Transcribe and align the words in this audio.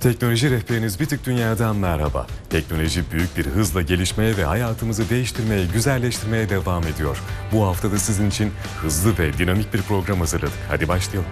Teknoloji 0.00 0.50
rehberiniz 0.50 1.00
Bitik 1.00 1.26
Dünya'dan 1.26 1.76
merhaba. 1.76 2.26
Teknoloji 2.50 3.04
büyük 3.12 3.36
bir 3.36 3.46
hızla 3.46 3.82
gelişmeye 3.82 4.36
ve 4.36 4.44
hayatımızı 4.44 5.10
değiştirmeye, 5.10 5.66
güzelleştirmeye 5.66 6.48
devam 6.48 6.86
ediyor. 6.86 7.18
Bu 7.52 7.66
hafta 7.66 7.92
da 7.92 7.98
sizin 7.98 8.30
için 8.30 8.52
hızlı 8.82 9.18
ve 9.18 9.38
dinamik 9.38 9.74
bir 9.74 9.82
program 9.82 10.20
hazırladık. 10.20 10.58
Hadi 10.68 10.88
başlayalım. 10.88 11.30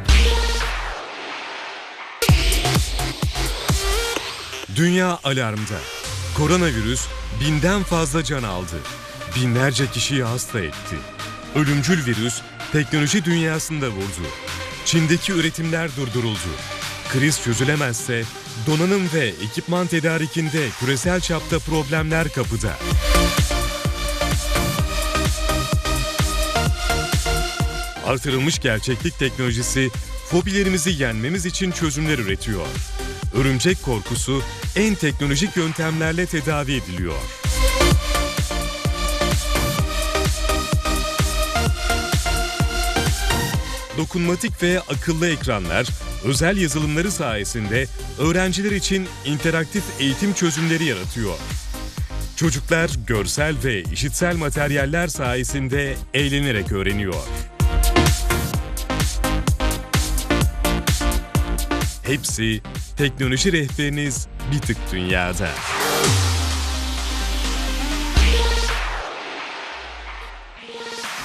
Dünya 4.77 5.19
alarmda. 5.25 5.79
Koronavirüs 6.37 7.07
binden 7.41 7.83
fazla 7.83 8.25
can 8.25 8.43
aldı. 8.43 8.77
Binlerce 9.37 9.87
kişiyi 9.87 10.23
hasta 10.23 10.61
etti. 10.61 10.97
Ölümcül 11.55 12.07
virüs 12.07 12.43
teknoloji 12.73 13.25
dünyasında 13.25 13.89
vurdu. 13.89 14.29
Çin'deki 14.85 15.33
üretimler 15.33 15.91
durduruldu. 15.97 16.78
Kriz 17.13 17.43
çözülemezse 17.43 18.23
donanım 18.67 19.09
ve 19.15 19.27
ekipman 19.27 19.87
tedarikinde 19.87 20.69
küresel 20.81 21.21
çapta 21.21 21.59
problemler 21.59 22.29
kapıda. 22.29 22.79
Artırılmış 28.07 28.59
gerçeklik 28.59 29.19
teknolojisi 29.19 29.91
fobilerimizi 30.31 31.03
yenmemiz 31.03 31.47
için 31.47 31.71
çözümler 31.71 32.19
üretiyor. 32.19 32.67
Örümcek 33.35 33.83
korkusu 33.83 34.43
en 34.77 34.95
teknolojik 34.95 35.57
yöntemlerle 35.57 36.27
tedavi 36.27 36.73
ediliyor. 36.75 37.19
Dokunmatik 43.99 44.63
ve 44.63 44.81
akıllı 44.81 45.29
ekranlar, 45.29 45.87
özel 46.25 46.57
yazılımları 46.57 47.11
sayesinde 47.11 47.87
öğrenciler 48.19 48.73
için 48.73 49.09
interaktif 49.25 49.85
eğitim 50.01 50.33
çözümleri 50.33 50.85
yaratıyor. 50.85 51.39
Çocuklar 52.37 52.91
görsel 53.07 53.55
ve 53.65 53.83
işitsel 53.83 54.37
materyaller 54.37 55.09
sayesinde 55.09 55.95
eğlenerek 56.15 56.73
öğreniyor. 56.73 57.15
Hepsi 62.03 62.61
teknoloji 62.97 63.53
rehberiniz 63.53 64.29
bir 64.53 64.59
tık 64.59 64.77
dünyada. 64.93 65.49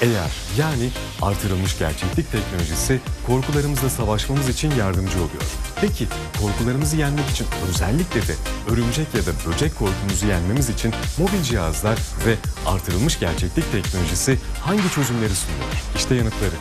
Eğer 0.03 0.31
yani 0.57 0.89
artırılmış 1.21 1.79
gerçeklik 1.79 2.31
teknolojisi 2.31 2.99
korkularımızla 3.27 3.89
savaşmamız 3.89 4.49
için 4.49 4.71
yardımcı 4.71 5.17
oluyor. 5.17 5.43
Peki 5.81 6.07
korkularımızı 6.41 6.97
yenmek 6.97 7.29
için 7.29 7.47
özellikle 7.69 8.21
de 8.21 8.35
örümcek 8.69 9.07
ya 9.15 9.25
da 9.25 9.31
böcek 9.47 9.75
korkumuzu 9.79 10.27
yenmemiz 10.27 10.69
için 10.69 10.93
mobil 11.17 11.41
cihazlar 11.43 11.97
ve 12.27 12.35
artırılmış 12.65 13.19
gerçeklik 13.19 13.71
teknolojisi 13.71 14.39
hangi 14.61 14.91
çözümleri 14.91 15.35
sunuyor? 15.35 15.65
İşte 15.95 16.15
yanıtları. 16.15 16.55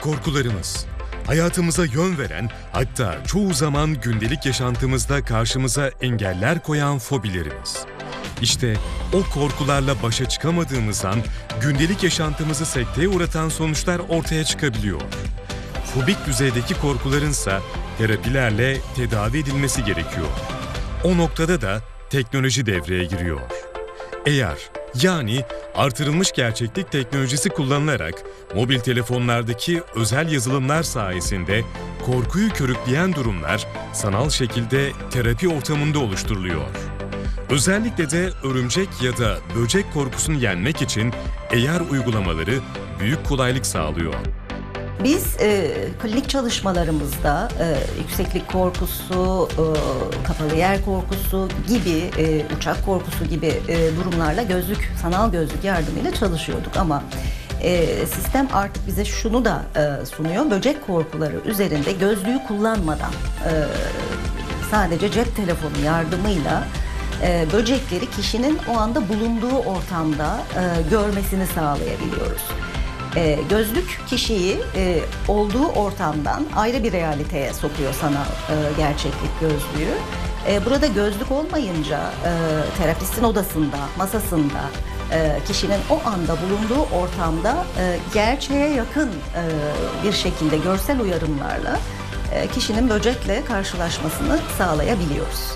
Korkularımız 0.00 0.93
hayatımıza 1.26 1.84
yön 1.84 2.18
veren 2.18 2.50
hatta 2.72 3.24
çoğu 3.26 3.54
zaman 3.54 3.94
gündelik 4.00 4.46
yaşantımızda 4.46 5.24
karşımıza 5.24 5.90
engeller 6.00 6.62
koyan 6.62 6.98
fobilerimiz. 6.98 7.86
İşte 8.42 8.76
o 9.12 9.22
korkularla 9.34 10.02
başa 10.02 10.28
çıkamadığımız 10.28 11.04
an 11.04 11.18
gündelik 11.60 12.02
yaşantımızı 12.02 12.66
sekteye 12.66 13.08
uğratan 13.08 13.48
sonuçlar 13.48 14.00
ortaya 14.08 14.44
çıkabiliyor. 14.44 15.00
Fobik 15.94 16.26
düzeydeki 16.26 16.74
korkularınsa 16.80 17.60
terapilerle 17.98 18.76
tedavi 18.96 19.38
edilmesi 19.38 19.84
gerekiyor. 19.84 20.26
O 21.04 21.16
noktada 21.16 21.60
da 21.60 21.80
teknoloji 22.10 22.66
devreye 22.66 23.04
giriyor. 23.04 23.40
Eğer 24.26 24.56
yani 25.02 25.40
artırılmış 25.74 26.32
gerçeklik 26.32 26.92
teknolojisi 26.92 27.48
kullanılarak 27.48 28.14
mobil 28.54 28.78
telefonlardaki 28.78 29.82
özel 29.94 30.32
yazılımlar 30.32 30.82
sayesinde 30.82 31.62
korkuyu 32.06 32.50
körükleyen 32.50 33.14
durumlar 33.14 33.66
sanal 33.92 34.30
şekilde 34.30 34.92
terapi 35.10 35.48
ortamında 35.48 35.98
oluşturuluyor. 35.98 36.64
Özellikle 37.50 38.10
de 38.10 38.30
örümcek 38.42 38.88
ya 39.02 39.16
da 39.16 39.38
böcek 39.56 39.92
korkusunu 39.94 40.36
yenmek 40.36 40.82
için 40.82 41.12
eğer 41.50 41.80
uygulamaları 41.80 42.58
büyük 43.00 43.26
kolaylık 43.26 43.66
sağlıyor. 43.66 44.14
Biz 45.02 45.36
e, 45.40 45.72
klinik 46.02 46.28
çalışmalarımızda 46.28 47.48
e, 47.60 47.76
yükseklik 47.98 48.52
korkusu, 48.52 49.48
e, 49.52 49.64
kapalı 50.26 50.56
yer 50.56 50.84
korkusu 50.84 51.48
gibi, 51.68 52.10
e, 52.18 52.54
uçak 52.56 52.84
korkusu 52.84 53.24
gibi 53.24 53.46
e, 53.68 53.96
durumlarla 53.96 54.42
gözlük, 54.42 54.92
sanal 55.02 55.32
gözlük 55.32 55.64
yardımıyla 55.64 56.14
çalışıyorduk 56.14 56.76
ama 56.76 57.02
e, 57.62 57.86
sistem 58.06 58.48
artık 58.52 58.86
bize 58.86 59.04
şunu 59.04 59.44
da 59.44 59.62
e, 59.76 60.06
sunuyor. 60.06 60.50
Böcek 60.50 60.86
korkuları 60.86 61.40
üzerinde 61.44 61.92
gözlüğü 61.92 62.40
kullanmadan 62.48 63.12
e, 63.44 63.52
sadece 64.70 65.10
cep 65.10 65.36
telefonu 65.36 65.84
yardımıyla 65.84 66.64
e, 67.22 67.46
böcekleri 67.52 68.10
kişinin 68.10 68.58
o 68.74 68.78
anda 68.78 69.08
bulunduğu 69.08 69.56
ortamda 69.56 70.38
e, 70.56 70.90
görmesini 70.90 71.46
sağlayabiliyoruz. 71.46 72.42
E, 73.16 73.38
gözlük 73.50 74.00
kişiyi 74.06 74.58
e, 74.76 75.00
olduğu 75.28 75.66
ortamdan 75.66 76.44
ayrı 76.56 76.84
bir 76.84 76.92
realiteye 76.92 77.52
sokuyor 77.52 77.94
sanal 77.94 78.24
e, 78.24 78.54
gerçeklik 78.76 79.40
gözlüğü. 79.40 79.94
E, 80.48 80.64
burada 80.64 80.86
gözlük 80.86 81.32
olmayınca 81.32 82.00
e, 82.24 82.32
terapistin 82.78 83.24
odasında, 83.24 83.76
masasında 83.98 84.60
e, 85.12 85.38
kişinin 85.46 85.80
o 85.90 86.08
anda 86.08 86.36
bulunduğu 86.42 86.82
ortamda 86.94 87.66
e, 87.78 87.98
gerçeğe 88.14 88.68
yakın 88.68 89.08
e, 89.08 89.42
bir 90.06 90.12
şekilde 90.12 90.56
görsel 90.56 91.00
uyarımlarla 91.00 91.78
e, 92.34 92.46
kişinin 92.46 92.90
böcekle 92.90 93.44
karşılaşmasını 93.44 94.40
sağlayabiliyoruz. 94.58 95.52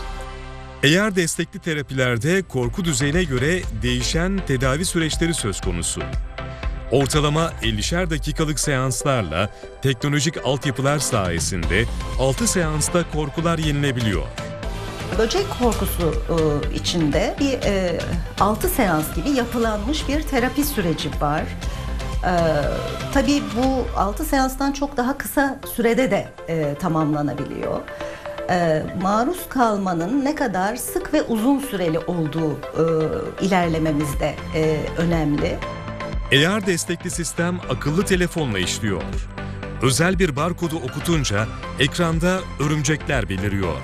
Eğer 0.83 1.17
destekli 1.17 1.59
terapilerde 1.59 2.43
korku 2.43 2.85
düzeyine 2.85 3.25
göre 3.25 3.63
değişen 3.83 4.41
tedavi 4.47 4.85
süreçleri 4.85 5.35
söz 5.35 5.61
konusu. 5.61 6.03
Ortalama 6.93 7.53
50'şer 7.63 8.11
dakikalık 8.11 8.61
seanslarla 8.61 9.49
teknolojik 9.83 10.47
altyapılar 10.47 10.99
sayesinde 10.99 11.85
6 12.21 12.47
seansta 12.47 13.11
korkular 13.13 13.59
yenilebiliyor. 13.59 14.23
Böcek 15.19 15.47
korkusu 15.59 16.15
e, 16.29 16.75
içinde 16.75 17.37
bir 17.41 17.53
e, 17.53 17.99
6 18.41 18.69
seans 18.69 19.15
gibi 19.15 19.31
yapılanmış 19.31 20.09
bir 20.09 20.23
terapi 20.23 20.65
süreci 20.65 21.11
var. 21.21 21.43
E, 21.43 22.33
tabii 23.15 23.43
bu 23.57 23.99
6 23.99 24.25
seanstan 24.25 24.73
çok 24.73 24.97
daha 24.97 25.19
kısa 25.19 25.59
sürede 25.75 26.11
de 26.11 26.29
e, 26.49 26.75
tamamlanabiliyor. 26.75 27.81
Maruz 29.03 29.49
kalmanın 29.49 30.25
ne 30.25 30.35
kadar 30.35 30.77
sık 30.77 31.15
ve 31.15 31.23
uzun 31.23 31.59
süreli 31.59 31.99
olduğu 31.99 32.59
ilerlememizde 33.41 34.35
e, 34.55 34.81
önemli. 34.99 35.59
Eğer 36.33 36.67
destekli 36.67 37.11
sistem 37.11 37.61
akıllı 37.71 38.05
telefonla 38.05 38.59
işliyor. 38.59 39.03
Özel 39.83 40.19
bir 40.19 40.37
barkodu 40.37 40.77
okutunca 40.77 41.47
ekranda 41.81 42.39
örümcekler 42.61 43.29
beliriyor. 43.29 43.77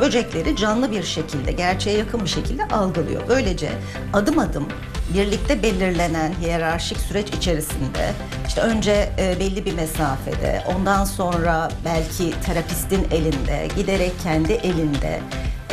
böcekleri 0.00 0.56
canlı 0.56 0.90
bir 0.90 1.02
şekilde, 1.02 1.52
gerçeğe 1.52 1.98
yakın 1.98 2.24
bir 2.24 2.28
şekilde 2.28 2.64
algılıyor. 2.64 3.22
Böylece 3.28 3.70
adım 4.12 4.38
adım 4.38 4.68
birlikte 5.14 5.62
belirlenen 5.62 6.32
hiyerarşik 6.40 6.98
süreç 6.98 7.28
içerisinde 7.28 8.12
işte 8.48 8.60
önce 8.60 9.12
e, 9.18 9.40
belli 9.40 9.64
bir 9.64 9.74
mesafede, 9.74 10.62
ondan 10.74 11.04
sonra 11.04 11.70
belki 11.84 12.40
terapistin 12.40 13.08
elinde, 13.10 13.68
giderek 13.76 14.12
kendi 14.22 14.52
elinde 14.52 15.20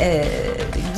e, 0.00 0.24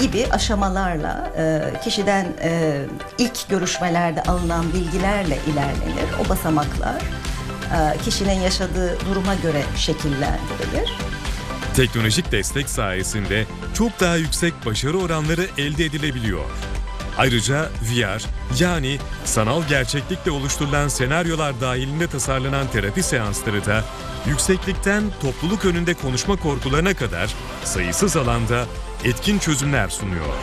gibi 0.00 0.26
aşamalarla 0.31 1.32
e, 1.38 1.62
kişiden 1.85 2.26
e, 2.43 2.81
ilk 3.19 3.49
görüşmelerde 3.49 4.23
alınan 4.23 4.73
bilgilerle 4.73 5.38
ilerlenir. 5.52 6.08
O 6.26 6.29
basamaklar 6.29 7.02
e, 7.73 7.99
kişinin 8.05 8.41
yaşadığı 8.41 8.99
duruma 9.11 9.35
göre 9.35 9.62
şekillendirilir. 9.76 10.99
Teknolojik 11.76 12.32
destek 12.32 12.70
sayesinde 12.70 13.44
çok 13.75 14.00
daha 14.00 14.17
yüksek 14.17 14.67
başarı 14.67 14.99
oranları 14.99 15.47
elde 15.58 15.85
edilebiliyor. 15.85 16.44
Ayrıca 17.19 17.69
VR 17.82 18.23
yani 18.61 18.99
sanal 19.25 19.62
gerçeklikle 19.69 20.31
oluşturulan 20.31 20.88
senaryolar 20.88 21.61
dahilinde 21.61 22.06
tasarlanan 22.06 22.67
terapi 22.67 23.02
seansları 23.02 23.67
da 23.67 23.85
yükseklikten 24.26 25.02
topluluk 25.23 25.64
önünde 25.64 25.94
konuşma 25.94 26.37
korkularına 26.37 26.94
kadar 26.94 27.35
sayısız 27.64 28.17
alanda 28.17 28.67
etkin 29.05 29.38
çözümler 29.38 29.88
sunuyor. 29.88 30.35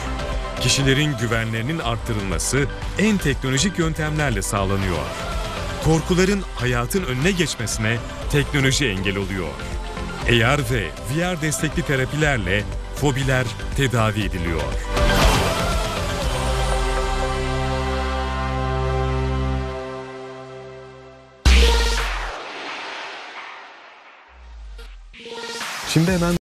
Kişilerin 0.59 1.17
güvenlerinin 1.17 1.79
arttırılması 1.79 2.65
en 2.99 3.17
teknolojik 3.17 3.79
yöntemlerle 3.79 4.41
sağlanıyor. 4.41 5.05
Korkuların 5.83 6.43
hayatın 6.55 7.03
önüne 7.03 7.31
geçmesine 7.31 7.97
teknoloji 8.31 8.87
engel 8.87 9.17
oluyor. 9.17 9.47
AR 10.27 10.59
ve 10.71 10.87
VR 10.87 11.41
destekli 11.41 11.81
terapilerle 11.81 12.63
fobiler 12.95 13.45
tedavi 13.77 14.23
ediliyor. 14.23 14.61
Şimdi 25.97 26.11
hemen 26.11 26.35